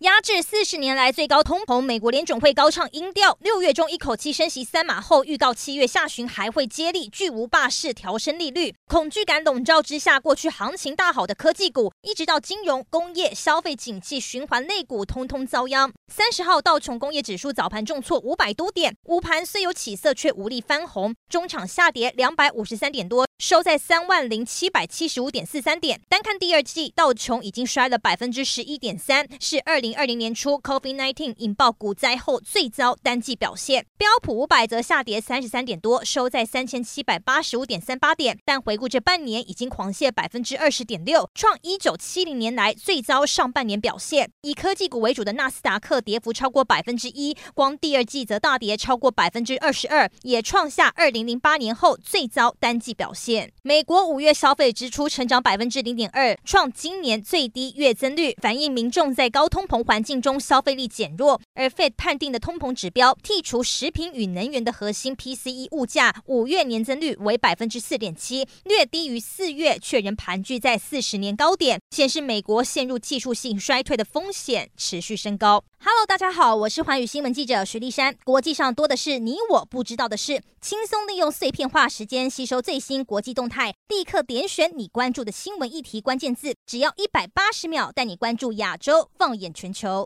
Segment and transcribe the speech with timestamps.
[0.00, 8.74] 压制四十年来最高通膨，美国联准会高唱音调，六月中一口气升息三码后，预告七月下旬还会接力，巨无霸式调升利率。
[8.86, 15.90] 恐惧感笼罩之下，过去行情大好的科技股，一直到金融、工业、消费景气循环类股，通通遭殃。
[16.12, 26.00] 三十号道琼工业指数早盘重挫五百多点，午盘虽有起色，却无力翻红，中场下跌两百五十三点多，收在三万零七百七十五点四三点。
[26.08, 33.84] 单看第二季，道琼已经摔了百分之十一点三，是二零二零年初 COVID-19 引爆股灾后最糟单季表现。
[33.98, 38.38] 标普五百则下跌三十三点多，收在三千七百八十五点三八点。
[38.46, 44.30] 但回顾这半年，已经狂泻百分之二十点六，创一九七零年来最糟上半年表现。
[44.40, 53.25] 以科技股为主的纳斯达克跌幅超过百分之一，光第二季则大跌超过百分之二十二，也创下二零零八年后最糟单季表现。
[53.62, 75.64] 美国五月消费支出成长百分之零点二，创今年最低月增率，反映民众在高通膨环境中消费力减弱，而 Fed 判定的通膨指标剔除食品与能源的核心 PCE 物价，五月年增率为百分之四点七，略低于四月，却仍盘踞在四十年高点，显示美国陷入技术性衰退的风险持续升高。
[75.78, 78.16] Hello，大家好，我是寰宇新闻记者徐丽珊。
[78.24, 90.04] 国际上多的是你我不知道的事，轻松利用碎片化时间吸收最新国国际动态，立刻点选你关注的新闻议题关键字，只要一百八十秒，带你关注亚洲，放眼全球。